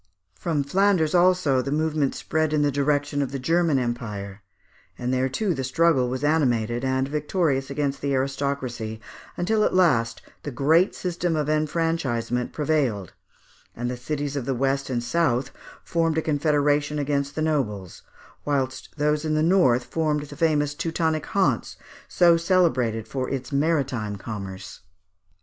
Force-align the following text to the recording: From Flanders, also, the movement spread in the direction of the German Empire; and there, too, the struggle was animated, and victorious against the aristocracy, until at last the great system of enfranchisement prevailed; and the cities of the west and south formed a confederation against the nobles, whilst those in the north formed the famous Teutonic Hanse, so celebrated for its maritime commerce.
From 0.33 0.63
Flanders, 0.63 1.13
also, 1.13 1.61
the 1.61 1.71
movement 1.71 2.15
spread 2.15 2.53
in 2.53 2.63
the 2.63 2.71
direction 2.71 3.21
of 3.21 3.31
the 3.31 3.37
German 3.37 3.77
Empire; 3.77 4.41
and 4.97 5.13
there, 5.13 5.29
too, 5.29 5.53
the 5.53 5.63
struggle 5.63 6.09
was 6.09 6.23
animated, 6.23 6.83
and 6.83 7.07
victorious 7.07 7.69
against 7.69 8.01
the 8.01 8.15
aristocracy, 8.15 8.99
until 9.37 9.63
at 9.63 9.75
last 9.75 10.23
the 10.41 10.49
great 10.49 10.95
system 10.95 11.35
of 11.35 11.49
enfranchisement 11.49 12.51
prevailed; 12.51 13.13
and 13.75 13.91
the 13.91 13.95
cities 13.95 14.35
of 14.35 14.45
the 14.45 14.55
west 14.55 14.89
and 14.89 15.03
south 15.03 15.51
formed 15.83 16.17
a 16.17 16.23
confederation 16.23 16.97
against 16.97 17.35
the 17.35 17.41
nobles, 17.43 18.01
whilst 18.43 18.89
those 18.97 19.23
in 19.23 19.35
the 19.35 19.43
north 19.43 19.83
formed 19.83 20.23
the 20.23 20.35
famous 20.35 20.73
Teutonic 20.73 21.27
Hanse, 21.27 21.77
so 22.07 22.37
celebrated 22.37 23.07
for 23.07 23.29
its 23.29 23.51
maritime 23.51 24.15
commerce. 24.15 24.79